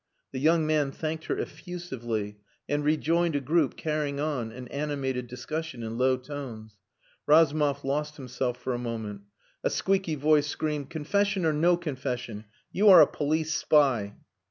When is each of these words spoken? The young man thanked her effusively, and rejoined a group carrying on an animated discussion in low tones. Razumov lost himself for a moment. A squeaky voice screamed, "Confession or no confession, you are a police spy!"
The 0.31 0.39
young 0.39 0.65
man 0.65 0.91
thanked 0.91 1.25
her 1.25 1.37
effusively, 1.37 2.39
and 2.67 2.83
rejoined 2.83 3.35
a 3.35 3.39
group 3.39 3.77
carrying 3.77 4.19
on 4.19 4.51
an 4.51 4.67
animated 4.69 5.27
discussion 5.27 5.83
in 5.83 5.95
low 5.99 6.17
tones. 6.17 6.75
Razumov 7.27 7.83
lost 7.85 8.15
himself 8.17 8.57
for 8.57 8.73
a 8.73 8.79
moment. 8.79 9.21
A 9.63 9.69
squeaky 9.69 10.15
voice 10.15 10.47
screamed, 10.47 10.89
"Confession 10.89 11.45
or 11.45 11.53
no 11.53 11.77
confession, 11.77 12.45
you 12.71 12.89
are 12.89 13.01
a 13.01 13.05
police 13.05 13.53
spy!" 13.53 14.15